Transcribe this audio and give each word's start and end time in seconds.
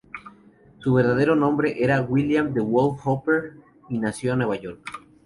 Su 0.79 0.95
verdadero 0.95 1.35
nombre 1.35 1.75
era 1.83 2.01
William 2.01 2.55
De 2.55 2.61
Wolf 2.61 2.99
Hopper, 3.05 3.57
y 3.89 3.99
nació 3.99 4.31
en 4.33 4.39
Nueva 4.39 4.55
York. 4.55 4.83